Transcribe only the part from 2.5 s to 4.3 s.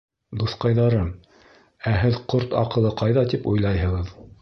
аҡылы ҡайҙа тип уйлайһығыҙ?